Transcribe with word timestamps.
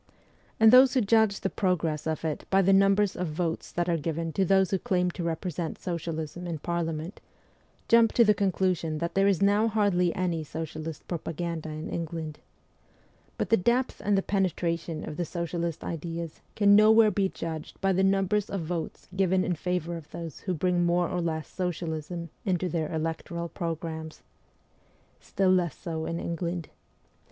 And 0.59 0.71
those 0.71 0.95
who 0.95 1.01
judge 1.01 1.41
the 1.41 1.49
progress 1.51 2.07
of 2.07 2.25
it 2.25 2.45
by 2.49 2.63
the 2.63 2.73
numbers 2.73 3.15
of 3.15 3.27
votes 3.27 3.71
that 3.71 3.87
are 3.87 3.97
given 3.99 4.33
to 4.33 4.43
those 4.43 4.71
who 4.71 4.79
claim 4.79 5.11
to 5.11 5.21
represent 5.23 5.77
socialism 5.77 6.47
in 6.47 6.57
Parliament, 6.57 7.21
jump 7.87 8.11
to 8.13 8.23
the 8.23 8.33
conclusion 8.33 8.97
that 8.97 9.13
there 9.13 9.27
is 9.27 9.43
now 9.43 9.67
hardly 9.67 10.11
any 10.15 10.43
socialist 10.43 11.07
propaganda 11.07 11.69
in 11.69 11.87
England. 11.87 12.39
But 13.37 13.51
the 13.51 13.57
depth 13.57 14.01
and 14.03 14.17
the 14.17 14.23
penetration 14.23 15.07
of 15.07 15.17
the 15.17 15.23
socialist 15.23 15.83
ideas 15.83 16.41
can 16.55 16.75
nowhere 16.75 17.11
be 17.11 17.29
judged 17.29 17.79
by 17.79 17.93
the 17.93 18.03
numbers 18.03 18.49
of 18.49 18.61
votes 18.61 19.07
given 19.15 19.43
in 19.45 19.53
favour 19.53 19.97
of 19.97 20.09
those 20.09 20.39
who 20.39 20.55
bring 20.55 20.83
more 20.83 21.09
or 21.09 21.21
less 21.21 21.47
socialism 21.47 22.31
into 22.43 22.67
their 22.69 22.91
electoral 22.91 23.49
programmes. 23.49 24.23
Still 25.19 25.51
less 25.51 25.77
so 25.77 26.07
in 26.07 26.19
England. 26.19 26.69